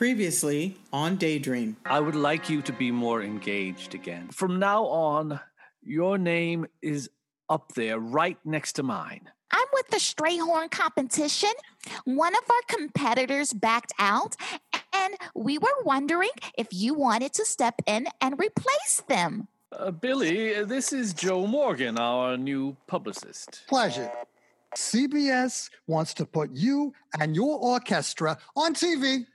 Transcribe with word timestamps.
Previously 0.00 0.78
on 0.94 1.16
Daydream. 1.16 1.76
I 1.84 2.00
would 2.00 2.16
like 2.16 2.48
you 2.48 2.62
to 2.62 2.72
be 2.72 2.90
more 2.90 3.20
engaged 3.22 3.94
again. 3.94 4.28
From 4.28 4.58
now 4.58 4.86
on, 4.86 5.38
your 5.82 6.16
name 6.16 6.66
is 6.80 7.10
up 7.50 7.74
there 7.74 7.98
right 7.98 8.38
next 8.42 8.72
to 8.76 8.82
mine. 8.82 9.28
I'm 9.50 9.66
with 9.74 9.88
the 9.88 9.98
Strayhorn 9.98 10.70
competition. 10.70 11.50
One 12.06 12.34
of 12.34 12.40
our 12.48 12.78
competitors 12.78 13.52
backed 13.52 13.92
out, 13.98 14.36
and 14.94 15.16
we 15.34 15.58
were 15.58 15.68
wondering 15.84 16.30
if 16.56 16.68
you 16.70 16.94
wanted 16.94 17.34
to 17.34 17.44
step 17.44 17.74
in 17.84 18.06
and 18.22 18.40
replace 18.40 19.02
them. 19.06 19.48
Uh, 19.70 19.90
Billy, 19.90 20.64
this 20.64 20.94
is 20.94 21.12
Joe 21.12 21.46
Morgan, 21.46 21.98
our 21.98 22.38
new 22.38 22.74
publicist. 22.86 23.64
Pleasure. 23.68 24.10
CBS 24.74 25.68
wants 25.86 26.14
to 26.14 26.24
put 26.24 26.52
you 26.52 26.94
and 27.20 27.36
your 27.36 27.58
orchestra 27.58 28.38
on 28.56 28.72
TV. 28.72 29.26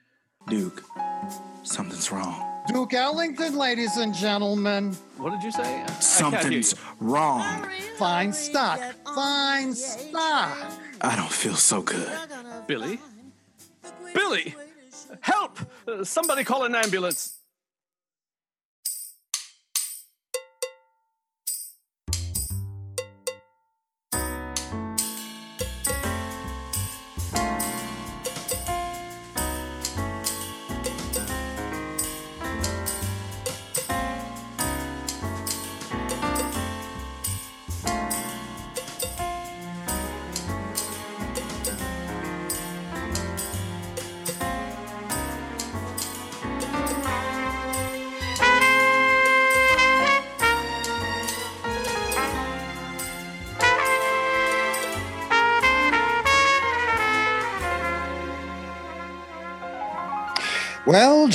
Duke, 0.47 0.83
something's 1.63 2.11
wrong. 2.11 2.41
Duke 2.67 2.93
Ellington, 2.93 3.55
ladies 3.57 3.97
and 3.97 4.13
gentlemen. 4.13 4.95
What 5.17 5.31
did 5.31 5.43
you 5.43 5.51
say? 5.51 5.63
I- 5.63 5.81
I 5.83 5.85
can't 5.85 5.89
hear 5.89 6.01
Something's 6.01 6.71
you. 6.73 6.77
wrong. 6.99 7.69
Fine 7.97 8.33
stock. 8.33 8.79
Fine 9.13 9.73
stock. 9.75 10.57
I 11.01 11.15
don't 11.15 11.31
feel 11.31 11.55
so 11.55 11.81
good. 11.81 12.09
Billy? 12.67 12.99
Billy! 14.13 14.55
Help! 15.21 15.59
Uh, 15.87 16.03
somebody 16.03 16.43
call 16.43 16.63
an 16.63 16.73
ambulance. 16.75 17.34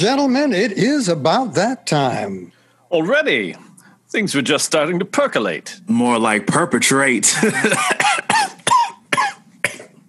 Gentlemen, 0.00 0.54
it 0.54 0.72
is 0.72 1.10
about 1.10 1.52
that 1.54 1.86
time. 1.86 2.52
Already? 2.90 3.54
Things 4.08 4.34
were 4.34 4.40
just 4.40 4.64
starting 4.64 4.98
to 4.98 5.04
percolate. 5.04 5.78
More 5.88 6.18
like 6.18 6.46
perpetrate. 6.46 7.36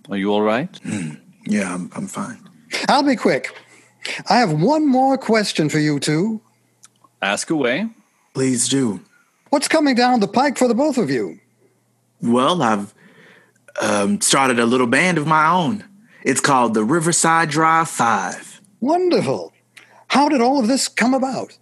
Are 0.10 0.16
you 0.18 0.32
all 0.32 0.42
right? 0.42 0.80
yeah, 1.46 1.76
I'm, 1.76 1.92
I'm 1.94 2.08
fine. 2.08 2.40
I'll 2.88 3.04
be 3.04 3.18
quick. 3.18 3.54
I 4.30 4.36
have 4.36 4.54
one 4.54 4.88
more 4.88 5.18
question 5.18 5.68
for 5.68 5.80
you 5.80 6.00
two. 6.00 6.40
Ask 7.22 7.50
away. 7.50 7.88
Please 8.34 8.70
do. 8.70 9.02
What's 9.50 9.68
coming 9.68 9.96
down 9.96 10.22
the 10.22 10.28
pike 10.28 10.58
for 10.58 10.70
the 10.70 10.74
both 10.74 10.98
of 10.98 11.10
you? 11.10 11.38
Well, 12.22 12.62
I've 12.64 12.94
um, 13.82 14.22
started 14.22 14.58
a 14.58 14.66
little 14.66 14.88
band 14.88 15.18
of 15.18 15.28
my 15.28 15.50
own. 15.50 15.84
It's 16.24 16.40
called 16.40 16.76
the 16.76 16.86
Riverside 16.86 17.50
Drive 17.50 17.90
Five. 17.90 18.62
Wonderful. 18.80 19.51
How 20.12 20.28
did 20.28 20.42
all 20.42 20.60
of 20.60 20.68
this 20.68 20.90
come 20.90 21.14
about? 21.14 21.58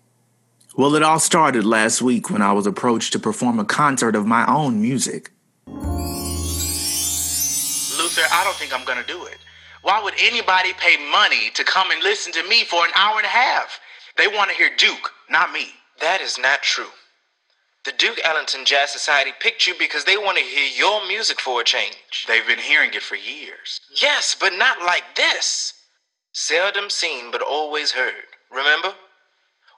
Well, 0.75 0.95
it 0.95 1.03
all 1.03 1.19
started 1.19 1.65
last 1.65 2.01
week 2.01 2.31
when 2.31 2.41
I 2.41 2.51
was 2.51 2.65
approached 2.65 3.13
to 3.13 3.19
perform 3.19 3.59
a 3.59 3.63
concert 3.63 4.15
of 4.15 4.25
my 4.25 4.43
own 4.47 4.81
music. 4.81 5.29
Luther, 5.67 5.83
I 8.31 8.41
don't 8.43 8.55
think 8.55 8.73
I'm 8.73 8.83
gonna 8.85 9.05
do 9.05 9.25
it. 9.25 9.37
Why 9.83 10.01
would 10.01 10.15
anybody 10.19 10.73
pay 10.73 10.97
money 11.11 11.51
to 11.53 11.63
come 11.63 11.91
and 11.91 12.01
listen 12.01 12.33
to 12.33 12.41
me 12.49 12.63
for 12.63 12.83
an 12.83 12.91
hour 12.95 13.17
and 13.17 13.25
a 13.25 13.29
half? 13.29 13.79
They 14.17 14.27
want 14.27 14.49
to 14.49 14.57
hear 14.57 14.75
Duke, 14.75 15.11
not 15.29 15.51
me. 15.51 15.67
That 16.01 16.19
is 16.19 16.39
not 16.39 16.63
true. 16.63 16.93
The 17.85 17.91
Duke 17.91 18.19
Ellington 18.23 18.65
Jazz 18.65 18.89
Society 18.91 19.31
picked 19.39 19.67
you 19.67 19.75
because 19.77 20.05
they 20.05 20.17
want 20.17 20.39
to 20.39 20.43
hear 20.43 20.65
your 20.75 21.07
music 21.07 21.39
for 21.39 21.61
a 21.61 21.63
change. 21.63 22.25
They've 22.27 22.47
been 22.47 22.57
hearing 22.57 22.95
it 22.95 23.03
for 23.03 23.15
years. 23.15 23.79
Yes, 24.01 24.35
but 24.39 24.53
not 24.53 24.79
like 24.81 25.15
this. 25.15 25.75
Seldom 26.33 26.89
seen, 26.89 27.29
but 27.29 27.43
always 27.43 27.91
heard. 27.91 28.25
Remember? 28.51 28.93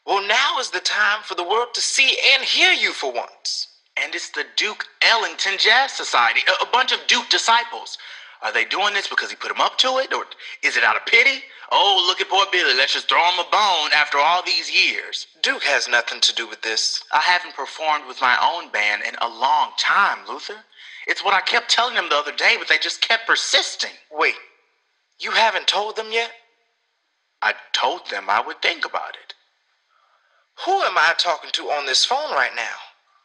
Well, 0.05 0.25
now 0.27 0.59
is 0.59 0.71
the 0.71 0.79
time 0.79 1.21
for 1.23 1.35
the 1.35 1.43
world 1.43 1.69
to 1.73 1.81
see 1.81 2.17
and 2.33 2.43
hear 2.43 2.71
you 2.71 2.91
for 2.91 3.11
once. 3.11 3.67
And 4.01 4.15
it's 4.15 4.29
the 4.29 4.45
Duke 4.55 4.85
Ellington 5.01 5.53
Jazz 5.57 5.91
Society, 5.91 6.41
a, 6.47 6.63
a 6.63 6.71
bunch 6.71 6.91
of 6.91 7.05
Duke 7.07 7.29
disciples. 7.29 7.97
Are 8.41 8.51
they 8.51 8.65
doing 8.65 8.93
this 8.93 9.07
because 9.07 9.29
he 9.29 9.35
put 9.35 9.49
them 9.49 9.61
up 9.61 9.77
to 9.79 9.99
it, 9.99 10.11
or 10.13 10.25
is 10.63 10.75
it 10.75 10.83
out 10.83 10.95
of 10.95 11.05
pity? 11.05 11.43
Oh, 11.71 12.03
look 12.07 12.19
at 12.19 12.29
poor 12.29 12.45
Billy. 12.51 12.73
Let's 12.75 12.93
just 12.93 13.07
throw 13.07 13.23
him 13.23 13.39
a 13.39 13.49
bone 13.51 13.91
after 13.93 14.17
all 14.17 14.41
these 14.43 14.71
years. 14.71 15.27
Duke 15.43 15.63
has 15.63 15.87
nothing 15.87 16.19
to 16.21 16.35
do 16.35 16.47
with 16.47 16.61
this. 16.61 17.03
I 17.13 17.19
haven't 17.19 17.55
performed 17.55 18.07
with 18.07 18.19
my 18.19 18.37
own 18.41 18.71
band 18.71 19.03
in 19.07 19.15
a 19.21 19.29
long 19.29 19.71
time, 19.77 20.19
Luther. 20.27 20.65
It's 21.07 21.23
what 21.23 21.33
I 21.33 21.41
kept 21.41 21.69
telling 21.69 21.95
them 21.95 22.09
the 22.09 22.17
other 22.17 22.33
day, 22.35 22.55
but 22.57 22.67
they 22.67 22.77
just 22.77 23.01
kept 23.01 23.27
persisting. 23.27 23.91
Wait, 24.11 24.35
you 25.19 25.31
haven't 25.31 25.67
told 25.67 25.95
them 25.95 26.07
yet? 26.11 26.31
I 27.41 27.53
told 27.73 28.09
them 28.09 28.29
I 28.29 28.41
would 28.41 28.61
think 28.61 28.85
about 28.85 29.15
it. 29.15 29.33
Who 30.65 30.81
am 30.81 30.97
I 30.97 31.15
talking 31.17 31.49
to 31.53 31.63
on 31.71 31.85
this 31.85 32.05
phone 32.05 32.31
right 32.31 32.55
now? 32.55 32.75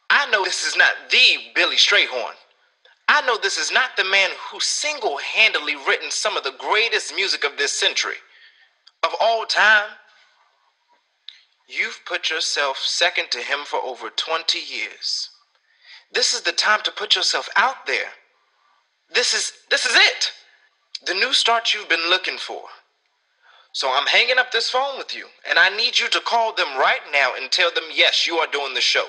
I 0.09 0.29
know 0.29 0.43
this 0.43 0.65
is 0.65 0.75
not 0.77 0.93
the 1.11 1.51
Billy 1.53 1.75
Strayhorn. 1.75 2.33
I 3.09 3.21
know 3.21 3.37
this 3.37 3.57
is 3.57 3.71
not 3.71 3.95
the 3.95 4.03
man 4.03 4.31
who 4.51 4.59
single 4.59 5.17
handedly 5.17 5.75
written 5.75 6.11
some 6.11 6.35
of 6.35 6.43
the 6.43 6.55
greatest 6.57 7.15
music 7.15 7.43
of 7.43 7.57
this 7.57 7.71
century, 7.71 8.17
of 9.03 9.11
all 9.19 9.45
time. 9.45 9.89
You've 11.67 11.99
put 12.05 12.29
yourself 12.29 12.77
second 12.79 13.31
to 13.31 13.39
him 13.39 13.59
for 13.65 13.79
over 13.81 14.09
20 14.09 14.59
years. 14.59 15.29
This 16.11 16.33
is 16.33 16.41
the 16.41 16.53
time 16.53 16.81
to 16.83 16.91
put 16.91 17.15
yourself 17.15 17.49
out 17.55 17.85
there. 17.85 18.09
This 19.13 19.33
is 19.33 19.53
this 19.69 19.85
is 19.85 19.95
it. 19.95 20.31
The 21.05 21.13
new 21.13 21.33
start 21.33 21.73
you've 21.73 21.89
been 21.89 22.09
looking 22.09 22.37
for. 22.37 22.63
So 23.73 23.91
I'm 23.93 24.07
hanging 24.07 24.39
up 24.39 24.51
this 24.51 24.69
phone 24.69 24.97
with 24.97 25.15
you, 25.15 25.27
and 25.49 25.59
I 25.59 25.69
need 25.75 25.99
you 25.99 26.09
to 26.09 26.19
call 26.21 26.53
them 26.53 26.77
right 26.77 27.01
now 27.11 27.33
and 27.39 27.51
tell 27.51 27.71
them 27.73 27.83
yes, 27.93 28.25
you 28.25 28.37
are 28.37 28.47
doing 28.51 28.73
the 28.73 28.81
show 28.81 29.05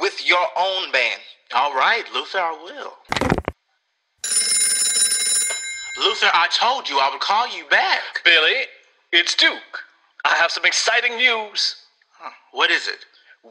with 0.00 0.26
your 0.26 0.46
own 0.56 0.92
band. 0.92 1.20
All 1.54 1.74
right, 1.74 2.04
Luther, 2.14 2.38
I 2.38 2.52
will. 2.64 2.92
Luther, 5.98 6.30
I 6.34 6.48
told 6.52 6.88
you 6.88 6.98
I 6.98 7.10
would 7.10 7.20
call 7.20 7.48
you 7.56 7.64
back. 7.70 8.22
Billy, 8.24 8.64
it's 9.12 9.34
Duke. 9.34 9.80
I 10.24 10.34
have 10.36 10.50
some 10.50 10.64
exciting 10.64 11.16
news. 11.16 11.76
Huh, 12.18 12.30
What 12.52 12.70
is 12.70 12.88
it? 12.88 13.04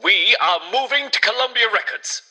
We 0.04 0.36
are 0.40 0.60
moving 0.72 1.10
to 1.10 1.20
Columbia 1.20 1.66
Records. 1.72 2.22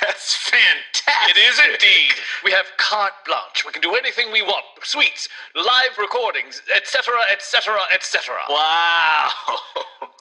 That's 0.00 0.34
fantastic. 0.34 1.36
It 1.36 1.38
is 1.38 1.60
indeed. 1.60 2.14
We 2.44 2.52
have 2.52 2.66
carte 2.76 3.24
blanche. 3.26 3.64
We 3.64 3.72
can 3.72 3.82
do 3.82 3.94
anything 3.94 4.32
we 4.32 4.42
want. 4.42 4.64
Suites, 4.82 5.28
live 5.54 5.96
recordings, 5.98 6.62
etc., 6.74 7.14
etc., 7.30 7.78
etc. 7.92 8.34
Wow. 8.48 9.28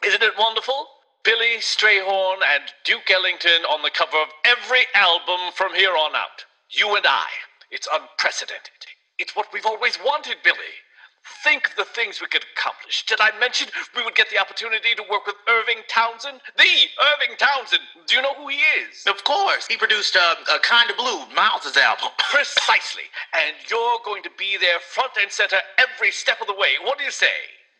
Isn't 0.05 0.23
it 0.23 0.33
wonderful? 0.37 0.87
Billy 1.23 1.57
Strayhorn 1.59 2.37
and 2.43 2.63
Duke 2.83 3.11
Ellington 3.11 3.63
on 3.69 3.83
the 3.83 3.91
cover 3.91 4.17
of 4.17 4.29
every 4.45 4.85
album 4.95 5.51
from 5.53 5.75
here 5.75 5.95
on 5.95 6.15
out. 6.15 6.45
You 6.69 6.95
and 6.95 7.05
I. 7.05 7.27
It's 7.69 7.87
unprecedented. 7.91 8.87
It's 9.19 9.35
what 9.35 9.47
we've 9.53 9.65
always 9.65 9.99
wanted, 10.03 10.37
Billy. 10.43 10.81
Think 11.43 11.69
of 11.69 11.75
the 11.75 11.85
things 11.85 12.21
we 12.21 12.27
could 12.27 12.45
accomplish. 12.55 13.05
Did 13.05 13.19
I 13.21 13.31
mention 13.39 13.67
we 13.95 14.03
would 14.03 14.15
get 14.15 14.29
the 14.29 14.39
opportunity 14.39 14.95
to 14.95 15.03
work 15.09 15.25
with 15.25 15.35
Irving 15.47 15.83
Townsend? 15.87 16.41
The 16.57 16.75
Irving 17.13 17.37
Townsend. 17.37 17.81
Do 18.07 18.15
you 18.15 18.21
know 18.21 18.33
who 18.33 18.47
he 18.47 18.57
is? 18.81 19.05
of 19.07 19.23
course. 19.23 19.67
He 19.67 19.77
produced 19.77 20.15
uh, 20.15 20.35
a 20.53 20.59
Kind 20.59 20.89
of 20.89 20.97
Blue, 20.97 21.25
Miles' 21.35 21.77
album. 21.77 22.09
Precisely. 22.31 23.09
And 23.33 23.55
you're 23.69 23.99
going 24.03 24.23
to 24.23 24.31
be 24.37 24.57
there 24.57 24.79
front 24.79 25.13
and 25.21 25.31
center 25.31 25.57
every 25.77 26.11
step 26.11 26.41
of 26.41 26.47
the 26.47 26.55
way. 26.55 26.75
What 26.83 26.97
do 26.97 27.03
you 27.03 27.11
say? 27.11 27.27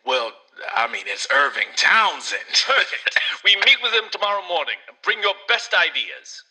well, 0.04 0.32
I 0.74 0.90
mean, 0.90 1.04
it's 1.06 1.26
Irving 1.32 1.68
Townsend. 1.76 2.42
Perfect. 2.66 3.18
we 3.44 3.56
meet 3.56 3.78
with 3.82 3.92
him 3.92 4.04
tomorrow 4.10 4.42
morning. 4.48 4.76
Bring 5.02 5.22
your 5.22 5.34
best 5.48 5.74
ideas. 5.74 6.42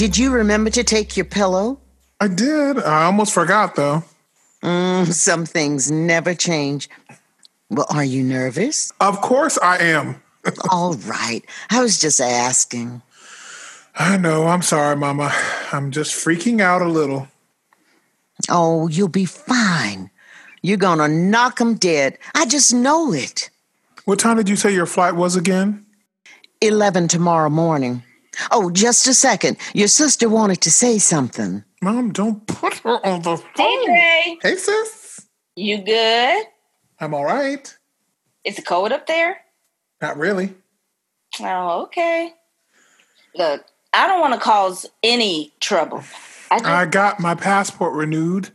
Did 0.00 0.16
you 0.16 0.30
remember 0.30 0.70
to 0.70 0.82
take 0.82 1.14
your 1.14 1.26
pillow? 1.26 1.78
I 2.20 2.28
did. 2.28 2.78
I 2.78 3.04
almost 3.04 3.34
forgot 3.34 3.76
though. 3.76 4.02
Mm, 4.62 5.12
some 5.12 5.44
things 5.44 5.90
never 5.90 6.32
change. 6.32 6.88
Well, 7.68 7.84
are 7.90 8.02
you 8.02 8.22
nervous? 8.22 8.90
Of 8.98 9.20
course 9.20 9.58
I 9.58 9.76
am. 9.76 10.22
All 10.70 10.94
right. 10.94 11.42
I 11.68 11.82
was 11.82 12.00
just 12.00 12.18
asking. 12.18 13.02
I 13.94 14.16
know. 14.16 14.46
I'm 14.46 14.62
sorry, 14.62 14.96
Mama. 14.96 15.34
I'm 15.70 15.90
just 15.90 16.14
freaking 16.14 16.62
out 16.62 16.80
a 16.80 16.88
little. 16.88 17.28
Oh, 18.48 18.88
you'll 18.88 19.08
be 19.08 19.26
fine. 19.26 20.08
You're 20.62 20.78
gonna 20.78 21.08
knock 21.08 21.60
knock 21.60 21.60
'em 21.60 21.74
dead. 21.74 22.16
I 22.34 22.46
just 22.46 22.72
know 22.72 23.12
it. 23.12 23.50
What 24.06 24.18
time 24.18 24.38
did 24.38 24.48
you 24.48 24.56
say 24.56 24.72
your 24.72 24.86
flight 24.86 25.14
was 25.14 25.36
again? 25.36 25.84
11 26.62 27.08
tomorrow 27.08 27.50
morning. 27.50 28.02
Oh, 28.50 28.70
just 28.70 29.06
a 29.06 29.14
second. 29.14 29.56
Your 29.74 29.88
sister 29.88 30.28
wanted 30.28 30.60
to 30.62 30.70
say 30.70 30.98
something. 30.98 31.64
Mom, 31.82 32.12
don't 32.12 32.46
put 32.46 32.74
her 32.78 33.04
on 33.04 33.22
the 33.22 33.36
Hey, 33.36 33.44
phone. 33.56 33.84
Dre. 33.86 34.36
Hey, 34.42 34.56
sis. 34.56 35.26
You 35.56 35.82
good? 35.82 36.44
I'm 37.00 37.14
all 37.14 37.24
right. 37.24 37.76
Is 38.44 38.58
it 38.58 38.66
cold 38.66 38.92
up 38.92 39.06
there? 39.06 39.38
Not 40.00 40.16
really. 40.16 40.54
Oh, 41.40 41.82
okay. 41.84 42.32
Look, 43.34 43.64
I 43.92 44.06
don't 44.06 44.20
want 44.20 44.34
to 44.34 44.40
cause 44.40 44.86
any 45.02 45.52
trouble. 45.60 46.02
I 46.50 46.58
just, 46.58 46.68
I 46.70 46.86
got 46.86 47.20
my 47.20 47.34
passport 47.34 47.94
renewed 47.94 48.50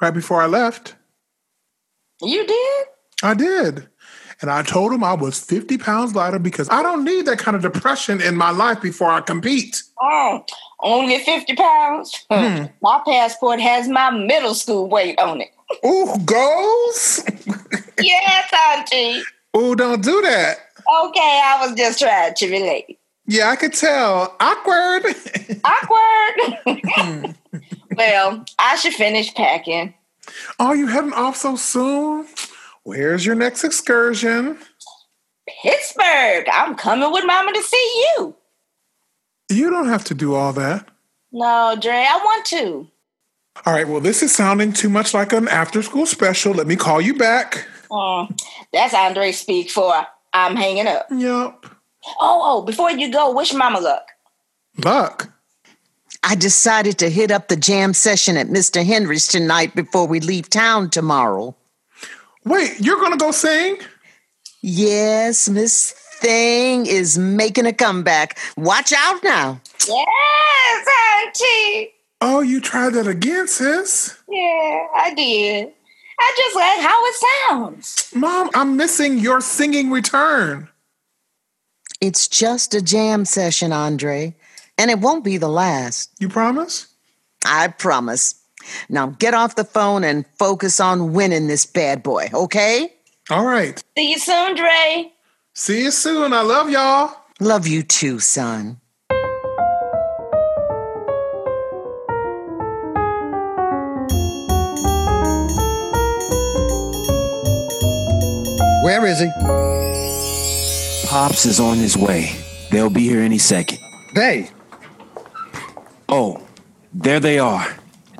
right 0.00 0.12
before 0.14 0.42
I 0.42 0.46
left. 0.46 0.94
you 2.20 2.46
did? 2.46 2.86
I 3.22 3.34
did. 3.34 3.88
And 4.42 4.50
I 4.50 4.62
told 4.62 4.92
him 4.92 5.04
I 5.04 5.14
was 5.14 5.38
50 5.38 5.78
pounds 5.78 6.16
lighter 6.16 6.40
because 6.40 6.68
I 6.68 6.82
don't 6.82 7.04
need 7.04 7.26
that 7.26 7.38
kind 7.38 7.56
of 7.56 7.62
depression 7.62 8.20
in 8.20 8.36
my 8.36 8.50
life 8.50 8.82
before 8.82 9.08
I 9.08 9.20
compete. 9.20 9.84
Oh, 10.00 10.44
only 10.80 11.18
50 11.18 11.54
pounds? 11.54 12.26
Hmm. 12.28 12.64
My 12.82 13.00
passport 13.06 13.60
has 13.60 13.88
my 13.88 14.10
middle 14.10 14.54
school 14.54 14.88
weight 14.88 15.16
on 15.20 15.40
it. 15.40 15.50
Ooh, 15.86 16.18
goals? 16.24 17.24
yes, 18.00 18.52
Auntie. 18.68 19.22
Ooh, 19.56 19.76
don't 19.76 20.02
do 20.02 20.20
that. 20.22 20.56
Okay, 21.04 21.40
I 21.44 21.58
was 21.64 21.76
just 21.76 22.00
trying 22.00 22.34
to 22.34 22.50
relate. 22.50 22.98
Yeah, 23.26 23.50
I 23.50 23.56
could 23.56 23.72
tell. 23.72 24.36
Awkward. 24.40 25.04
Awkward. 25.64 27.36
well, 27.96 28.44
I 28.58 28.76
should 28.76 28.94
finish 28.94 29.32
packing. 29.34 29.94
oh, 30.58 30.72
you 30.72 30.88
heading 30.88 31.12
off 31.12 31.36
so 31.36 31.54
soon? 31.54 32.26
Where's 32.84 33.24
your 33.24 33.34
next 33.34 33.64
excursion? 33.64 34.58
Pittsburgh. 35.62 36.48
I'm 36.52 36.74
coming 36.74 37.12
with 37.12 37.24
Mama 37.24 37.52
to 37.52 37.62
see 37.62 38.04
you. 38.16 38.36
You 39.50 39.70
don't 39.70 39.88
have 39.88 40.04
to 40.04 40.14
do 40.14 40.34
all 40.34 40.52
that. 40.54 40.88
No, 41.30 41.76
Dre, 41.80 41.92
I 41.92 42.16
want 42.24 42.44
to. 42.46 42.88
All 43.66 43.72
right, 43.72 43.86
well, 43.86 44.00
this 44.00 44.22
is 44.22 44.34
sounding 44.34 44.72
too 44.72 44.88
much 44.88 45.14
like 45.14 45.32
an 45.32 45.46
after 45.48 45.82
school 45.82 46.06
special. 46.06 46.54
Let 46.54 46.66
me 46.66 46.76
call 46.76 47.00
you 47.00 47.14
back. 47.14 47.66
Mm, 47.90 48.40
that's 48.72 48.94
Andre 48.94 49.32
speak 49.32 49.70
for 49.70 50.06
I'm 50.32 50.56
hanging 50.56 50.86
up. 50.86 51.06
Yup. 51.10 51.66
Oh, 52.18 52.40
oh, 52.42 52.62
before 52.62 52.90
you 52.90 53.12
go, 53.12 53.32
wish 53.32 53.52
Mama 53.52 53.80
luck. 53.80 54.08
Luck. 54.82 55.32
I 56.22 56.34
decided 56.34 56.98
to 56.98 57.10
hit 57.10 57.30
up 57.30 57.48
the 57.48 57.56
jam 57.56 57.92
session 57.94 58.36
at 58.36 58.46
Mr. 58.46 58.84
Henry's 58.84 59.26
tonight 59.26 59.74
before 59.74 60.06
we 60.06 60.20
leave 60.20 60.48
town 60.48 60.88
tomorrow. 60.88 61.54
Wait, 62.44 62.80
you're 62.80 62.98
going 62.98 63.12
to 63.12 63.18
go 63.18 63.30
sing? 63.30 63.78
Yes, 64.60 65.48
Miss 65.48 65.92
Thing 65.92 66.86
is 66.86 67.18
making 67.18 67.66
a 67.66 67.72
comeback. 67.72 68.38
Watch 68.56 68.92
out 68.96 69.22
now. 69.24 69.60
Yes, 69.88 70.88
Auntie. 71.16 71.90
Oh, 72.20 72.40
you 72.40 72.60
tried 72.60 72.94
that 72.94 73.08
again, 73.08 73.48
sis? 73.48 74.16
Yeah, 74.28 74.86
I 74.94 75.12
did. 75.14 75.72
I 76.20 76.34
just 76.36 76.56
like 76.56 76.80
how 76.80 77.04
it 77.04 77.14
sounds. 77.48 78.12
Mom, 78.14 78.50
I'm 78.54 78.76
missing 78.76 79.18
your 79.18 79.40
singing 79.40 79.90
return. 79.90 80.68
It's 82.00 82.28
just 82.28 82.74
a 82.74 82.82
jam 82.82 83.24
session, 83.24 83.72
Andre, 83.72 84.36
and 84.78 84.90
it 84.90 85.00
won't 85.00 85.24
be 85.24 85.36
the 85.36 85.48
last. 85.48 86.10
You 86.20 86.28
promise? 86.28 86.86
I 87.44 87.68
promise. 87.68 88.41
Now 88.88 89.06
get 89.18 89.34
off 89.34 89.56
the 89.56 89.64
phone 89.64 90.04
and 90.04 90.24
focus 90.38 90.80
on 90.80 91.12
winning 91.12 91.46
this 91.46 91.66
bad 91.66 92.02
boy, 92.02 92.30
okay? 92.32 92.92
All 93.30 93.44
right. 93.44 93.82
See 93.96 94.10
you 94.10 94.18
soon, 94.18 94.56
Dre. 94.56 95.12
See 95.54 95.84
you 95.84 95.90
soon. 95.90 96.32
I 96.32 96.40
love 96.42 96.70
y'all. 96.70 97.16
Love 97.40 97.66
you 97.66 97.82
too, 97.82 98.18
son. 98.18 98.78
Where 108.84 109.06
is 109.06 109.20
he? 109.20 109.30
Pops 111.08 111.46
is 111.46 111.60
on 111.60 111.76
his 111.78 111.96
way. 111.96 112.32
They'll 112.70 112.90
be 112.90 113.02
here 113.02 113.20
any 113.20 113.38
second. 113.38 113.78
They. 114.14 114.50
Oh, 116.08 116.42
there 116.92 117.20
they 117.20 117.38
are, 117.38 117.66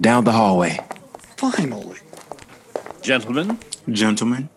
down 0.02 0.24
the 0.24 0.32
hallway. 0.32 0.78
Finally. 1.36 1.98
Gentlemen, 3.00 3.58
Gentlemen, 3.90 4.48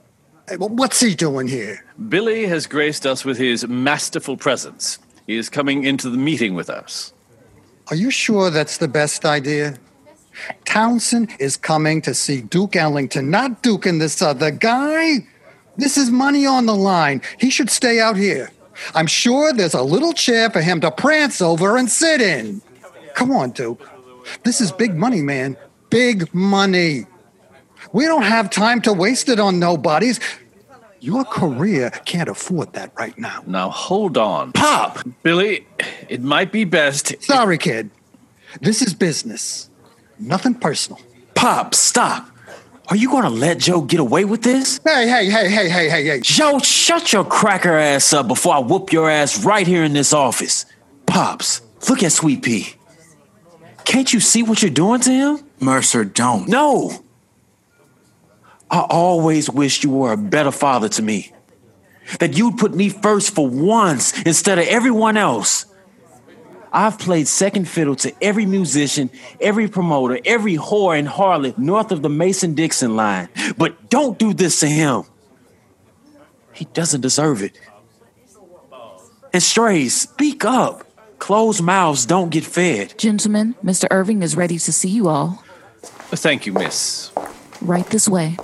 Hey, 0.47 0.57
well, 0.57 0.69
what's 0.69 0.99
he 0.99 1.15
doing 1.15 1.47
here? 1.47 1.83
Billy 2.07 2.45
has 2.45 2.67
graced 2.67 3.07
us 3.07 3.25
with 3.25 3.39
his 3.39 3.67
masterful 3.67 4.37
presence. 4.37 4.99
He 5.25 5.37
is 5.37 5.49
coming 5.49 5.83
into 5.83 6.07
the 6.07 6.17
meeting 6.17 6.53
with 6.53 6.69
us. 6.69 7.13
Are 7.87 7.95
you 7.95 8.11
sure 8.11 8.51
that's 8.51 8.77
the 8.77 8.87
best 8.87 9.25
idea? 9.25 9.79
Townsend 10.65 11.31
is 11.39 11.57
coming 11.57 11.99
to 12.03 12.13
see 12.13 12.41
Duke 12.41 12.75
Ellington, 12.75 13.31
not 13.31 13.63
Duke 13.63 13.87
and 13.87 13.99
this 13.99 14.21
other 14.21 14.51
guy. 14.51 15.25
This 15.77 15.97
is 15.97 16.11
money 16.11 16.45
on 16.45 16.67
the 16.67 16.75
line. 16.75 17.23
He 17.39 17.49
should 17.49 17.71
stay 17.71 17.99
out 17.99 18.15
here. 18.15 18.51
I'm 18.93 19.07
sure 19.07 19.51
there's 19.51 19.73
a 19.73 19.81
little 19.81 20.13
chair 20.13 20.51
for 20.51 20.61
him 20.61 20.79
to 20.81 20.91
prance 20.91 21.41
over 21.41 21.75
and 21.75 21.89
sit 21.89 22.21
in. 22.21 22.61
Come 23.15 23.31
on, 23.31 23.49
Duke. 23.51 23.81
This 24.43 24.61
is 24.61 24.71
big 24.71 24.95
money, 24.95 25.21
man. 25.21 25.57
Big 25.89 26.33
money. 26.33 27.05
We 27.93 28.05
don't 28.05 28.23
have 28.23 28.49
time 28.49 28.81
to 28.81 28.93
waste 28.93 29.29
it 29.29 29.39
on 29.39 29.59
nobodies. 29.59 30.19
Your 30.99 31.23
career 31.23 31.91
can't 32.05 32.29
afford 32.29 32.73
that 32.73 32.91
right 32.97 33.17
now. 33.17 33.43
Now 33.45 33.69
hold 33.69 34.17
on. 34.17 34.53
Pop! 34.53 34.99
Billy, 35.21 35.67
it 36.09 36.21
might 36.21 36.51
be 36.51 36.63
best. 36.63 37.21
Sorry, 37.21 37.57
kid. 37.57 37.91
This 38.61 38.81
is 38.81 38.93
business. 38.93 39.69
Nothing 40.17 40.55
personal. 40.55 40.99
Pop, 41.35 41.75
stop. 41.75 42.29
Are 42.87 42.95
you 42.95 43.09
gonna 43.09 43.29
let 43.29 43.57
Joe 43.59 43.81
get 43.81 43.99
away 43.99 44.25
with 44.25 44.43
this? 44.43 44.79
Hey, 44.83 45.07
hey, 45.07 45.29
hey, 45.29 45.49
hey, 45.49 45.69
hey, 45.69 45.89
hey, 45.89 46.05
hey. 46.05 46.19
Joe, 46.21 46.59
shut 46.59 47.13
your 47.13 47.25
cracker 47.25 47.77
ass 47.77 48.13
up 48.13 48.27
before 48.27 48.55
I 48.55 48.59
whoop 48.59 48.91
your 48.91 49.09
ass 49.09 49.43
right 49.43 49.65
here 49.65 49.83
in 49.83 49.93
this 49.93 50.13
office. 50.13 50.65
Pops, 51.05 51.61
look 51.89 52.03
at 52.03 52.11
Sweet 52.11 52.43
Pea. 52.43 52.73
Can't 53.85 54.11
you 54.11 54.19
see 54.19 54.43
what 54.43 54.61
you're 54.61 54.71
doing 54.71 54.99
to 55.01 55.11
him? 55.11 55.39
Mercer, 55.59 56.03
don't. 56.03 56.47
No. 56.49 57.03
I 58.69 58.79
always 58.79 59.49
wished 59.49 59.83
you 59.83 59.91
were 59.91 60.11
a 60.11 60.17
better 60.17 60.51
father 60.51 60.89
to 60.89 61.01
me. 61.01 61.31
That 62.19 62.37
you'd 62.37 62.57
put 62.57 62.73
me 62.73 62.89
first 62.89 63.33
for 63.33 63.47
once 63.47 64.19
instead 64.23 64.59
of 64.59 64.67
everyone 64.67 65.17
else. 65.17 65.65
I've 66.73 66.99
played 66.99 67.27
second 67.27 67.69
fiddle 67.69 67.95
to 67.97 68.13
every 68.21 68.45
musician, 68.45 69.09
every 69.39 69.69
promoter, 69.69 70.19
every 70.25 70.55
whore 70.55 70.99
and 70.99 71.07
harlot 71.07 71.57
north 71.57 71.91
of 71.91 72.01
the 72.01 72.09
Mason 72.09 72.53
Dixon 72.53 72.97
line. 72.97 73.29
But 73.57 73.89
don't 73.89 74.19
do 74.19 74.33
this 74.33 74.59
to 74.59 74.67
him. 74.67 75.03
He 76.51 76.65
doesn't 76.65 77.01
deserve 77.01 77.43
it. 77.43 77.57
And 79.31 79.41
strays, 79.41 79.93
speak 80.01 80.43
up. 80.43 80.85
Closed 81.19 81.61
mouths 81.61 82.05
don't 82.05 82.29
get 82.29 82.43
fed. 82.45 82.97
Gentlemen, 82.97 83.55
Mr. 83.63 83.87
Irving 83.91 84.23
is 84.23 84.35
ready 84.35 84.59
to 84.59 84.71
see 84.71 84.89
you 84.89 85.07
all. 85.07 85.43
Thank 85.81 86.45
you, 86.45 86.53
miss. 86.53 87.11
Right 87.61 87.85
this 87.87 88.07
way. 88.07 88.37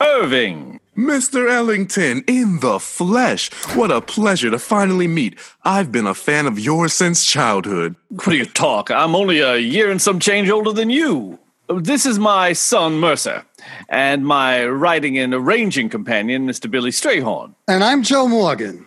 Irving! 0.00 0.80
Mr. 0.96 1.48
Ellington, 1.48 2.24
in 2.26 2.58
the 2.58 2.80
flesh. 2.80 3.52
What 3.76 3.92
a 3.92 4.00
pleasure 4.00 4.50
to 4.50 4.58
finally 4.58 5.06
meet. 5.06 5.38
I've 5.62 5.92
been 5.92 6.08
a 6.08 6.14
fan 6.14 6.46
of 6.46 6.58
yours 6.58 6.92
since 6.92 7.24
childhood. 7.24 7.94
What 8.08 8.24
do 8.24 8.36
you 8.36 8.44
talk? 8.46 8.90
I'm 8.90 9.14
only 9.14 9.38
a 9.38 9.58
year 9.58 9.92
and 9.92 10.02
some 10.02 10.18
change 10.18 10.50
older 10.50 10.72
than 10.72 10.90
you. 10.90 11.38
This 11.68 12.04
is 12.04 12.18
my 12.18 12.52
son, 12.52 12.98
Mercer, 12.98 13.44
and 13.88 14.26
my 14.26 14.66
writing 14.66 15.18
and 15.18 15.32
arranging 15.34 15.88
companion, 15.88 16.48
Mr. 16.48 16.68
Billy 16.68 16.90
Strayhorn. 16.90 17.54
And 17.68 17.84
I'm 17.84 18.02
Joe 18.02 18.26
Morgan. 18.26 18.84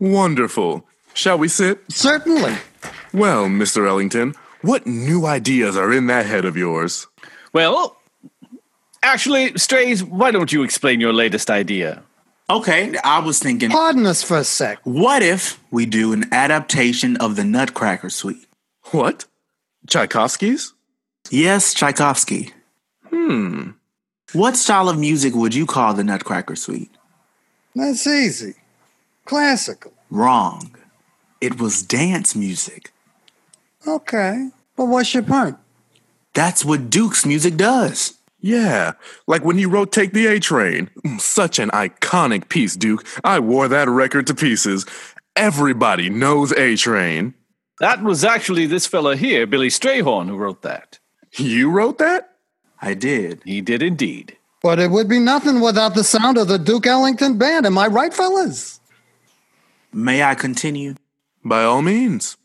Wonderful. 0.00 0.86
Shall 1.14 1.38
we 1.38 1.48
sit? 1.48 1.80
Certainly. 1.90 2.56
Well, 3.12 3.46
Mr. 3.46 3.86
Ellington, 3.88 4.34
what 4.62 4.86
new 4.86 5.26
ideas 5.26 5.76
are 5.76 5.92
in 5.92 6.08
that 6.08 6.26
head 6.26 6.44
of 6.44 6.56
yours? 6.56 7.06
Well, 7.52 7.96
actually, 9.02 9.56
Strays, 9.56 10.02
why 10.02 10.32
don't 10.32 10.52
you 10.52 10.62
explain 10.64 11.00
your 11.00 11.12
latest 11.12 11.50
idea? 11.50 12.02
Okay, 12.50 12.94
I 13.04 13.20
was 13.20 13.38
thinking. 13.38 13.70
Pardon 13.70 14.04
us 14.04 14.22
for 14.22 14.36
a 14.36 14.44
sec. 14.44 14.78
What 14.84 15.22
if 15.22 15.58
we 15.70 15.86
do 15.86 16.12
an 16.12 16.26
adaptation 16.32 17.16
of 17.16 17.36
the 17.36 17.44
Nutcracker 17.44 18.10
Suite? 18.10 18.46
What? 18.90 19.24
Tchaikovsky's? 19.88 20.74
Yes, 21.30 21.72
Tchaikovsky. 21.72 22.52
Hmm. 23.08 23.70
What 24.32 24.56
style 24.56 24.88
of 24.88 24.98
music 24.98 25.34
would 25.34 25.54
you 25.54 25.64
call 25.64 25.94
the 25.94 26.04
Nutcracker 26.04 26.56
Suite? 26.56 26.90
That's 27.74 28.06
easy. 28.06 28.54
Classical. 29.24 29.92
Wrong. 30.10 30.74
It 31.40 31.60
was 31.60 31.82
dance 31.82 32.34
music. 32.34 32.92
Okay. 33.86 34.50
But 34.76 34.86
what's 34.86 35.14
your 35.14 35.22
point? 35.22 35.56
That's 36.32 36.64
what 36.64 36.90
Duke's 36.90 37.24
music 37.26 37.56
does. 37.56 38.14
Yeah, 38.40 38.92
like 39.26 39.42
when 39.42 39.56
he 39.56 39.64
wrote 39.64 39.90
Take 39.90 40.12
the 40.12 40.26
A 40.26 40.38
Train. 40.38 40.90
Mm, 41.04 41.18
Such 41.20 41.58
an 41.58 41.70
iconic 41.70 42.48
piece, 42.50 42.76
Duke. 42.76 43.06
I 43.24 43.38
wore 43.38 43.68
that 43.68 43.88
record 43.88 44.26
to 44.26 44.34
pieces. 44.34 44.84
Everybody 45.34 46.10
knows 46.10 46.52
A 46.52 46.76
Train. 46.76 47.32
That 47.80 48.02
was 48.02 48.22
actually 48.22 48.66
this 48.66 48.86
fella 48.86 49.16
here, 49.16 49.46
Billy 49.46 49.68
Strayhorn, 49.68 50.28
who 50.28 50.36
wrote 50.36 50.60
that. 50.62 50.98
You 51.36 51.70
wrote 51.70 51.98
that? 51.98 52.36
I 52.82 52.92
did. 52.94 53.40
He 53.44 53.60
did 53.62 53.82
indeed. 53.82 54.36
But 54.62 54.78
it 54.78 54.90
would 54.90 55.08
be 55.08 55.18
nothing 55.18 55.60
without 55.60 55.94
the 55.94 56.04
sound 56.04 56.36
of 56.36 56.48
the 56.48 56.58
Duke 56.58 56.86
Ellington 56.86 57.38
Band. 57.38 57.64
Am 57.66 57.78
I 57.78 57.86
right, 57.86 58.12
fellas? 58.12 58.78
May 59.92 60.22
I 60.22 60.34
continue? 60.34 60.94
By 61.44 61.64
all 61.64 61.82
means. 61.82 62.36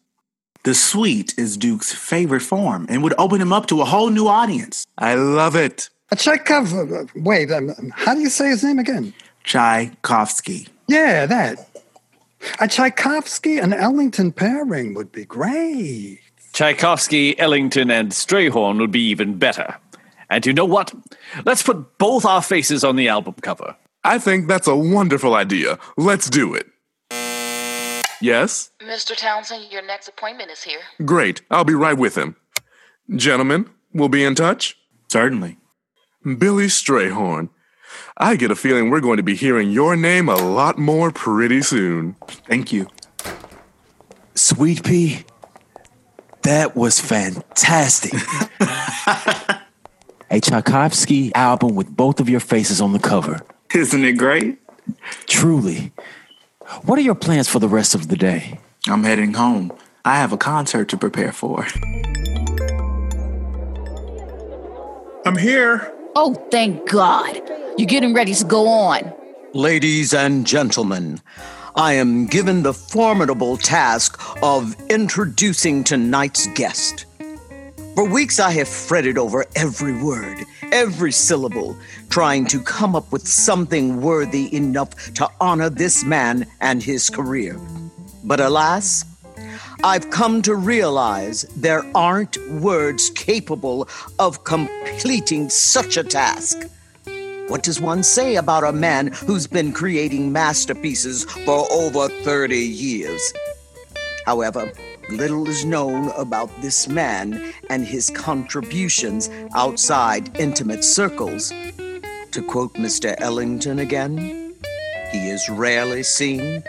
The 0.64 0.74
suite 0.74 1.34
is 1.38 1.56
Duke's 1.58 1.94
favorite 1.94 2.42
form 2.42 2.86
and 2.90 3.02
would 3.02 3.14
open 3.18 3.40
him 3.42 3.54
up 3.54 3.68
to 3.68 3.82
a 3.82 3.86
whole 3.86 4.10
new 4.10 4.28
audience. 4.28 4.86
I 4.98 5.16
love 5.16 5.56
it. 5.56 5.90
A 6.12 6.16
Chekhov. 6.16 6.74
uh, 6.74 7.06
Wait, 7.16 7.50
um, 7.52 7.74
how 7.96 8.14
do 8.14 8.20
you 8.20 8.30
say 8.30 8.50
his 8.50 8.64
name 8.64 8.78
again? 8.80 9.14
Tchaikovsky. 9.46 10.68
Yeah, 10.88 11.26
that. 11.28 11.70
A 12.60 12.68
Tchaikovsky 12.68 13.58
and 13.58 13.74
Ellington 13.74 14.32
pairing 14.32 14.94
would 14.96 15.12
be 15.12 15.24
great. 15.26 16.20
Tchaikovsky, 16.54 17.38
Ellington, 17.40 17.90
and 17.92 18.12
Strayhorn 18.12 18.80
would 18.80 18.92
be 18.92 19.02
even 19.02 19.38
better. 19.38 19.76
And 20.30 20.46
you 20.46 20.54
know 20.54 20.66
what? 20.66 20.94
Let's 21.46 21.64
put 21.64 21.98
both 22.00 22.26
our 22.26 22.42
faces 22.42 22.84
on 22.84 22.96
the 22.96 23.08
album 23.08 23.36
cover. 23.42 23.76
I 24.04 24.20
think 24.20 24.48
that's 24.48 24.68
a 24.68 24.76
wonderful 24.76 25.36
idea. 25.36 25.78
Let's 25.98 26.30
do 26.30 26.54
it. 26.54 26.68
Yes? 28.22 28.72
Mr. 28.82 29.16
Townsend, 29.16 29.72
your 29.72 29.86
next 29.86 30.08
appointment 30.08 30.52
is 30.52 30.64
here. 30.64 30.80
Great. 31.06 31.42
I'll 31.50 31.64
be 31.64 31.74
right 31.74 31.98
with 31.98 32.18
him. 32.18 32.36
Gentlemen, 33.16 33.70
we'll 33.94 34.10
be 34.10 34.24
in 34.24 34.36
touch? 34.36 34.78
Certainly. 35.10 35.58
Billy 36.24 36.68
Strayhorn. 36.68 37.50
I 38.18 38.36
get 38.36 38.52
a 38.52 38.56
feeling 38.56 38.90
we're 38.90 39.00
going 39.00 39.18
to 39.18 39.24
be 39.24 39.36
hearing 39.36 39.72
your 39.72 39.96
name 39.96 40.30
a 40.30 40.36
lot 40.36 40.78
more 40.78 41.12
pretty 41.12 41.62
soon. 41.62 42.16
Thank 42.28 42.72
you. 42.72 42.88
Sweet 44.36 44.84
Pea, 44.84 45.24
that 46.44 46.76
was 46.76 47.00
fantastic. 47.00 48.14
a 50.30 50.40
Tchaikovsky 50.40 51.34
album 51.34 51.76
with 51.76 51.90
both 51.90 52.20
of 52.20 52.30
your 52.30 52.40
faces 52.40 52.80
on 52.80 52.94
the 52.94 53.00
cover. 53.00 53.42
Isn't 53.74 54.06
it 54.06 54.18
great? 54.18 54.60
Truly. 55.28 55.92
What 56.84 57.00
are 57.00 57.02
your 57.02 57.16
plans 57.16 57.50
for 57.50 57.58
the 57.58 57.68
rest 57.68 57.96
of 57.96 58.10
the 58.10 58.16
day? 58.16 58.60
I'm 58.88 59.04
heading 59.04 59.34
home. 59.34 59.74
I 60.06 60.18
have 60.18 60.32
a 60.32 60.38
concert 60.38 60.90
to 60.90 60.98
prepare 60.98 61.32
for. 61.32 61.66
I'm 65.26 65.36
here. 65.36 65.92
Oh, 66.16 66.36
thank 66.52 66.88
God. 66.88 67.42
You're 67.78 67.88
getting 67.88 68.14
ready 68.14 68.36
to 68.36 68.46
go 68.46 68.68
on. 68.68 69.12
Ladies 69.54 70.14
and 70.14 70.46
gentlemen, 70.46 71.20
I 71.76 71.94
am 71.94 72.28
given 72.28 72.62
the 72.62 72.74
formidable 72.74 73.58
task 73.58 74.22
of 74.44 74.76
introducing 74.92 75.84
tonight's 75.84 76.46
guest. 76.54 77.08
For 78.00 78.10
weeks, 78.10 78.40
I 78.40 78.52
have 78.52 78.70
fretted 78.70 79.18
over 79.18 79.46
every 79.58 79.92
word, 79.92 80.46
every 80.72 81.12
syllable, 81.12 81.78
trying 82.10 82.46
to 82.46 82.62
come 82.62 82.96
up 82.96 83.12
with 83.12 83.28
something 83.28 84.00
worthy 84.00 84.56
enough 84.56 85.14
to 85.16 85.28
honor 85.42 85.70
this 85.70 86.06
man 86.06 86.48
and 86.62 86.82
his 86.82 87.10
career. 87.10 87.60
But 88.24 88.40
alas, 88.40 89.04
I've 89.84 90.12
come 90.12 90.42
to 90.44 90.56
realize 90.56 91.42
there 91.58 91.84
aren't 91.94 92.38
words 92.52 93.10
capable 93.10 93.90
of 94.18 94.46
completing 94.46 95.50
such 95.50 95.98
a 95.98 96.04
task. 96.06 96.70
What 97.50 97.64
does 97.64 97.82
one 97.82 98.04
say 98.04 98.38
about 98.38 98.64
a 98.64 98.72
man 98.72 99.08
who's 99.08 99.46
been 99.46 99.74
creating 99.74 100.32
masterpieces 100.32 101.26
for 101.26 101.70
over 101.70 102.08
30 102.08 102.58
years? 102.58 103.34
However, 104.26 104.72
little 105.12 105.48
is 105.48 105.66
known 105.66 106.10
about 106.18 106.50
this 106.62 106.88
man 106.88 107.54
and 107.70 107.86
his 107.86 108.10
contributions 108.10 109.30
outside 109.56 110.38
intimate 110.40 110.84
circles. 110.84 111.52
To 112.32 112.42
quote 112.48 112.74
Mr. 112.76 113.16
Ellington 113.20 113.80
again, 113.80 114.18
he 115.12 115.30
is 115.30 115.50
rarely 115.50 116.04
seen, 116.04 116.64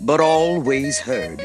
but 0.00 0.20
always 0.20 0.98
heard. 0.98 1.42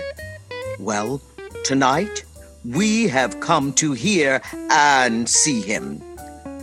Well, 0.79 1.21
tonight 1.63 2.25
we 2.63 3.07
have 3.07 3.39
come 3.39 3.73
to 3.73 3.93
hear 3.93 4.41
and 4.71 5.29
see 5.29 5.61
him. 5.61 6.01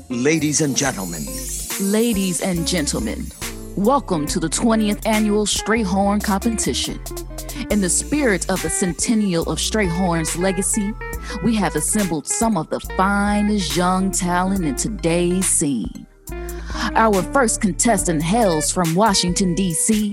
Ladies 0.09 0.61
and 0.61 0.77
gentlemen, 0.77 1.25
Ladies 1.81 2.43
and 2.43 2.67
gentlemen, 2.67 3.27
welcome 3.77 4.27
to 4.27 4.39
the 4.39 4.49
20th 4.49 5.07
annual 5.07 5.47
Strayhorn 5.47 6.23
competition. 6.23 7.01
In 7.73 7.81
the 7.81 7.89
spirit 7.89 8.51
of 8.51 8.61
the 8.61 8.69
centennial 8.69 9.45
of 9.51 9.59
Strayhorn's 9.59 10.37
legacy, 10.37 10.93
we 11.43 11.55
have 11.55 11.75
assembled 11.75 12.27
some 12.27 12.59
of 12.59 12.69
the 12.69 12.79
finest 12.99 13.75
young 13.75 14.11
talent 14.11 14.67
in 14.67 14.77
today's 14.77 15.49
scene. 15.49 16.07
Our 16.95 17.23
first 17.23 17.63
contestant 17.63 18.23
hails 18.23 18.71
from 18.71 18.95
Washington, 18.95 19.55
D.C. 19.55 20.13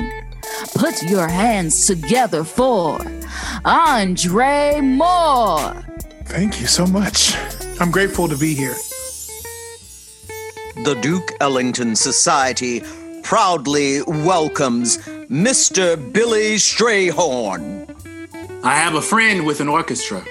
Put 0.73 1.03
your 1.03 1.27
hands 1.27 1.85
together 1.85 2.45
for 2.45 2.97
Andre 3.65 4.79
Moore. 4.79 5.73
Thank 6.27 6.61
you 6.61 6.67
so 6.67 6.87
much. 6.87 7.35
I'm 7.81 7.91
grateful 7.91 8.29
to 8.29 8.37
be 8.37 8.53
here. 8.53 8.77
the 10.85 10.97
Duke 11.01 11.33
Ellington 11.41 11.97
Society 11.97 12.83
proudly 13.21 14.01
welcomes 14.03 14.97
Mr. 15.29 16.12
Billy 16.12 16.55
Strayhorn. 16.55 17.86
I 18.63 18.75
have 18.77 18.95
a 18.95 19.01
friend 19.01 19.45
with 19.45 19.62
an 19.62 19.67
orchestra 19.67 20.25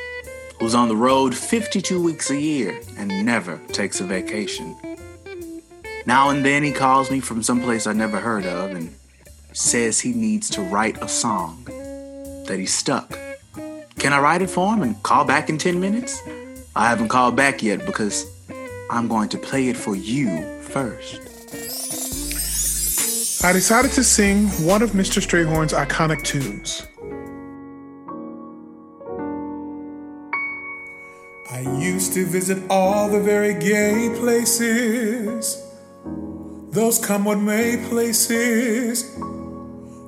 who's 0.59 0.75
on 0.75 0.89
the 0.89 0.97
road 0.97 1.37
52 1.37 2.03
weeks 2.03 2.31
a 2.31 2.37
year 2.37 2.81
and 2.97 3.25
never 3.25 3.59
takes 3.69 4.01
a 4.01 4.05
vacation. 4.05 4.77
Now 6.05 6.31
and 6.31 6.45
then 6.45 6.65
he 6.65 6.73
calls 6.73 7.13
me 7.13 7.21
from 7.21 7.45
someplace 7.45 7.87
I 7.87 7.93
never 7.93 8.19
heard 8.19 8.45
of 8.45 8.73
and 8.73 8.93
says 9.53 10.01
he 10.01 10.13
needs 10.13 10.51
to 10.51 10.63
write 10.63 11.01
a 11.01 11.07
song, 11.07 11.63
that 12.49 12.57
he's 12.59 12.75
stuck. 12.75 13.17
Can 14.01 14.13
I 14.13 14.19
write 14.19 14.43
it 14.43 14.51
for 14.51 14.75
him 14.75 14.83
and 14.83 15.01
call 15.05 15.25
back 15.25 15.49
in 15.49 15.59
10 15.59 15.79
minutes? 15.79 16.21
I 16.75 16.89
haven't 16.89 17.07
called 17.07 17.37
back 17.37 17.63
yet 17.63 17.87
because 17.87 18.27
I'm 18.91 19.07
going 19.07 19.29
to 19.29 19.39
play 19.39 19.69
it 19.69 19.77
for 19.77 19.95
you 19.95 20.61
first. 20.63 21.28
I 23.41 23.53
decided 23.53 23.93
to 23.93 24.03
sing 24.03 24.49
one 24.67 24.83
of 24.83 24.91
Mr. 24.91 25.23
Strayhorn's 25.23 25.73
iconic 25.73 26.25
tunes. 26.25 26.89
I 31.53 31.61
used 31.79 32.15
to 32.15 32.27
visit 32.27 32.61
all 32.69 33.09
the 33.09 33.21
very 33.21 33.55
gay 33.55 34.13
places, 34.19 35.63
those 36.71 36.99
come 36.99 37.27
what 37.27 37.39
may 37.39 37.77
places, 37.89 39.05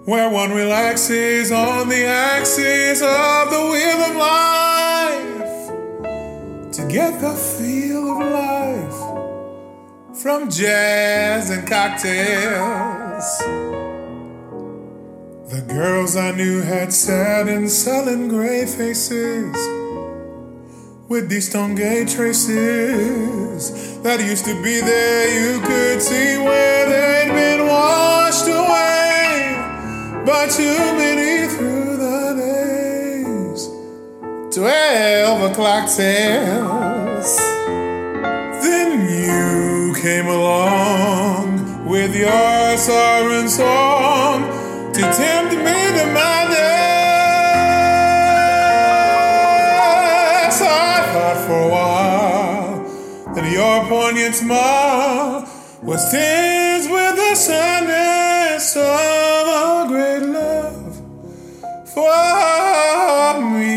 where 0.07 0.29
one 0.29 0.51
relaxes 0.51 1.53
on 1.53 1.89
the 1.89 2.05
axis 2.07 3.01
of 3.01 3.51
the 3.51 3.61
wheel 3.71 4.01
of 4.11 4.17
life 4.17 5.69
to 6.73 6.85
get 6.89 7.21
the 7.21 7.35
feel 7.35 8.11
of 8.11 8.19
life 8.33 10.19
from 10.21 10.51
jazz 10.51 11.51
and 11.51 11.65
cocktails. 11.69 13.00
The 15.51 15.63
girls 15.69 16.17
I 16.17 16.31
knew 16.31 16.63
had 16.63 16.91
sad 16.91 17.49
and 17.49 17.71
sullen 17.71 18.29
gray 18.29 18.65
faces 18.65 19.55
with 21.07 21.29
these 21.29 21.51
stone 21.51 21.75
gay 21.75 22.07
traces 22.07 23.99
that 24.01 24.21
used 24.21 24.47
to 24.47 24.55
be 24.63 24.81
there. 24.81 25.29
You 25.39 25.61
could 25.61 26.01
see 26.01 26.39
where 26.39 26.89
they'd 26.89 27.31
been 27.35 27.67
washed 27.67 28.47
away 28.47 29.55
by 30.25 30.47
too 30.49 30.79
many 30.97 31.47
through 31.55 31.99
the 31.99 32.35
days. 32.41 33.69
Twelve 34.57 35.51
o'clock 35.51 35.91
tales. 35.95 37.37
Then 38.65 38.91
you 39.11 39.95
came 40.01 40.27
along 40.27 41.30
with 41.91 42.15
your 42.15 42.77
sovereign 42.77 43.49
song 43.49 44.43
to 44.95 45.01
tempt 45.01 45.53
me 45.57 45.79
to 45.97 46.07
madness. 46.15 46.61
I 50.63 51.03
thought 51.13 51.39
for 51.47 51.61
a 51.67 51.69
while 51.69 53.35
that 53.35 53.51
your 53.51 53.85
poignant 53.89 54.37
smile 54.37 55.49
was 55.83 56.13
tinged 56.13 56.89
with 56.93 57.17
the 57.17 57.35
sadness 57.35 58.77
of 58.77 59.49
a 59.59 59.89
great 59.89 60.23
love 60.39 60.95
for 61.93 63.41
me. 63.51 63.75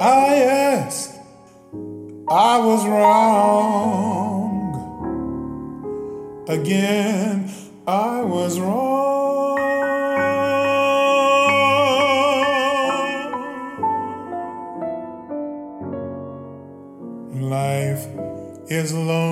Ah, 0.00 0.30
yes, 0.30 1.18
I 2.30 2.58
was 2.64 2.86
wrong. 2.86 4.11
Again, 6.52 7.50
I 7.86 8.20
was 8.20 8.60
wrong. 8.60 9.56
Life 17.40 18.06
is 18.68 18.92
lonely 18.92 19.31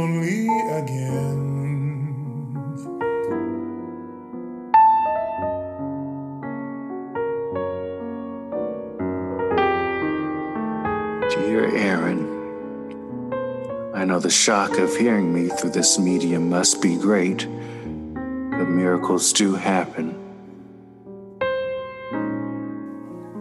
I 14.00 14.04
know 14.06 14.18
the 14.18 14.30
shock 14.30 14.78
of 14.78 14.96
hearing 14.96 15.30
me 15.30 15.50
through 15.50 15.72
this 15.72 15.98
medium 15.98 16.48
must 16.48 16.80
be 16.80 16.96
great, 16.96 17.40
but 17.44 18.64
miracles 18.64 19.30
do 19.30 19.54
happen. 19.54 20.16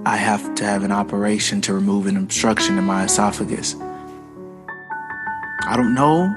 I 0.05 0.17
have 0.17 0.55
to 0.55 0.65
have 0.65 0.83
an 0.83 0.91
operation 0.91 1.61
to 1.61 1.73
remove 1.73 2.07
an 2.07 2.17
obstruction 2.17 2.77
in 2.77 2.83
my 2.83 3.05
esophagus. 3.05 3.77
I 5.63 5.77
don't 5.77 5.95
know 5.95 6.35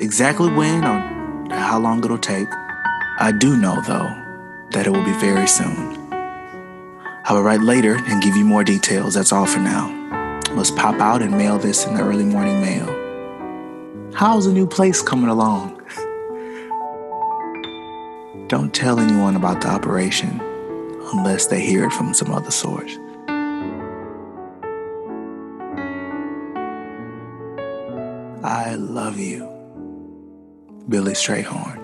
exactly 0.00 0.50
when 0.50 0.84
or 0.84 1.54
how 1.54 1.78
long 1.78 2.04
it'll 2.04 2.18
take. 2.18 2.48
I 2.50 3.32
do 3.38 3.56
know, 3.56 3.80
though, 3.82 4.10
that 4.72 4.88
it 4.88 4.90
will 4.90 5.04
be 5.04 5.16
very 5.20 5.46
soon. 5.46 6.12
I 6.12 7.28
will 7.30 7.44
write 7.44 7.60
later 7.60 7.94
and 7.94 8.20
give 8.20 8.34
you 8.34 8.44
more 8.44 8.64
details. 8.64 9.14
That's 9.14 9.30
all 9.30 9.46
for 9.46 9.60
now. 9.60 9.90
Must 10.54 10.74
pop 10.74 11.00
out 11.00 11.22
and 11.22 11.38
mail 11.38 11.56
this 11.56 11.86
in 11.86 11.94
the 11.94 12.02
early 12.02 12.24
morning 12.24 12.60
mail. 12.60 12.93
How's 14.16 14.46
the 14.46 14.52
new 14.52 14.68
place 14.68 15.02
coming 15.02 15.28
along? 15.28 15.82
Don't 18.46 18.72
tell 18.72 19.00
anyone 19.00 19.34
about 19.34 19.60
the 19.60 19.66
operation 19.66 20.40
unless 21.12 21.48
they 21.48 21.60
hear 21.60 21.86
it 21.86 21.92
from 21.92 22.14
some 22.14 22.30
other 22.30 22.52
source. 22.52 22.96
I 28.44 28.76
love 28.76 29.18
you, 29.18 29.48
Billy 30.88 31.14
Strayhorn. 31.14 31.80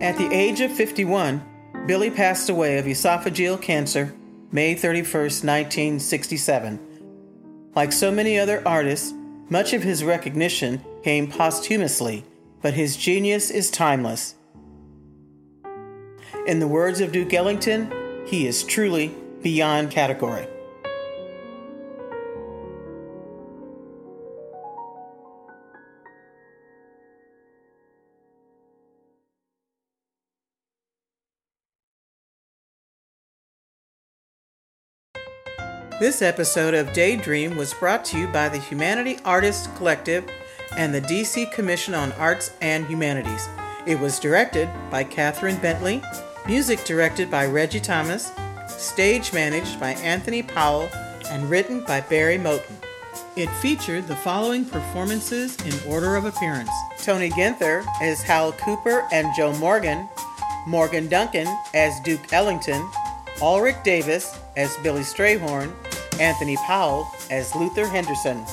At 0.00 0.16
the 0.16 0.28
age 0.32 0.60
of 0.60 0.70
51, 0.70 1.51
Billy 1.86 2.10
passed 2.10 2.48
away 2.48 2.78
of 2.78 2.86
esophageal 2.86 3.60
cancer 3.60 4.14
May 4.52 4.74
31, 4.74 5.22
1967. 5.22 6.78
Like 7.74 7.90
so 7.90 8.12
many 8.12 8.38
other 8.38 8.62
artists, 8.68 9.14
much 9.48 9.72
of 9.72 9.82
his 9.82 10.04
recognition 10.04 10.84
came 11.02 11.30
posthumously, 11.30 12.24
but 12.60 12.74
his 12.74 12.96
genius 12.96 13.50
is 13.50 13.70
timeless. 13.70 14.36
In 16.46 16.60
the 16.60 16.68
words 16.68 17.00
of 17.00 17.12
Duke 17.12 17.32
Ellington, 17.32 17.90
he 18.26 18.46
is 18.46 18.62
truly 18.62 19.14
beyond 19.42 19.90
category. 19.90 20.46
This 36.02 36.20
episode 36.20 36.74
of 36.74 36.92
Daydream 36.92 37.56
was 37.56 37.74
brought 37.74 38.04
to 38.06 38.18
you 38.18 38.26
by 38.26 38.48
the 38.48 38.58
Humanity 38.58 39.20
Artists 39.24 39.68
Collective 39.76 40.28
and 40.76 40.92
the 40.92 41.00
DC 41.00 41.52
Commission 41.52 41.94
on 41.94 42.10
Arts 42.14 42.50
and 42.60 42.84
Humanities. 42.86 43.48
It 43.86 44.00
was 44.00 44.18
directed 44.18 44.68
by 44.90 45.04
Catherine 45.04 45.58
Bentley, 45.58 46.02
music 46.44 46.82
directed 46.84 47.30
by 47.30 47.46
Reggie 47.46 47.78
Thomas, 47.78 48.32
stage 48.66 49.32
managed 49.32 49.78
by 49.78 49.90
Anthony 49.90 50.42
Powell, 50.42 50.88
and 51.30 51.48
written 51.48 51.84
by 51.84 52.00
Barry 52.00 52.36
Moten. 52.36 52.74
It 53.36 53.48
featured 53.60 54.08
the 54.08 54.16
following 54.16 54.64
performances 54.64 55.56
in 55.64 55.88
order 55.88 56.16
of 56.16 56.24
appearance 56.24 56.72
Tony 56.98 57.30
Ginther 57.30 57.86
as 58.02 58.22
Hal 58.22 58.50
Cooper 58.54 59.06
and 59.12 59.28
Joe 59.36 59.52
Morgan, 59.58 60.08
Morgan 60.66 61.08
Duncan 61.08 61.46
as 61.74 62.00
Duke 62.00 62.32
Ellington, 62.32 62.90
Ulrich 63.40 63.76
Davis 63.84 64.36
as 64.56 64.76
Billy 64.78 65.02
Strayhorn, 65.02 65.72
Anthony 66.20 66.56
Powell 66.56 67.06
as 67.30 67.54
Luther 67.54 67.86
Henderson. 67.86 68.44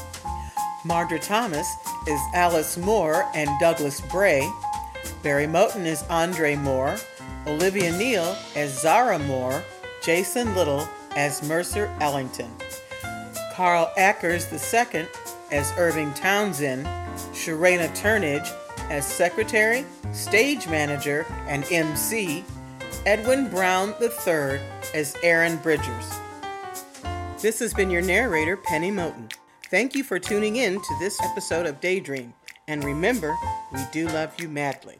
Margaret 0.85 1.21
Thomas 1.21 1.67
is 2.07 2.19
Alice 2.33 2.77
Moore 2.77 3.29
and 3.33 3.49
Douglas 3.59 4.01
Bray. 4.01 4.49
Barry 5.23 5.45
Moten 5.47 5.85
is 5.85 6.03
Andre 6.09 6.55
Moore. 6.55 6.97
Olivia 7.47 7.91
Neal 7.97 8.35
as 8.55 8.81
Zara 8.81 9.19
Moore. 9.19 9.63
Jason 10.03 10.55
Little 10.55 10.87
as 11.15 11.43
Mercer 11.43 11.93
Ellington. 11.99 12.49
Carl 13.53 13.91
Ackers 13.97 14.51
II 14.51 15.07
as 15.51 15.73
Irving 15.77 16.13
Townsend. 16.13 16.85
Sharena 17.33 17.89
Turnage 17.95 18.49
as 18.89 19.05
Secretary, 19.05 19.85
Stage 20.11 20.67
Manager, 20.67 21.25
and 21.47 21.63
MC. 21.71 22.43
Edwin 23.05 23.49
Brown 23.49 23.93
III 24.01 24.59
as 24.93 25.15
Aaron 25.23 25.57
Bridgers. 25.57 26.19
This 27.41 27.59
has 27.59 27.73
been 27.73 27.89
your 27.89 28.01
narrator, 28.01 28.57
Penny 28.57 28.91
Moten. 28.91 29.31
Thank 29.69 29.95
you 29.95 30.03
for 30.03 30.19
tuning 30.19 30.57
in 30.57 30.73
to 30.73 30.97
this 30.99 31.21
episode 31.21 31.65
of 31.65 31.79
Daydream. 31.79 32.33
And 32.67 32.83
remember, 32.83 33.33
we 33.71 33.79
do 33.93 34.07
love 34.07 34.37
you 34.41 34.49
madly. 34.49 34.97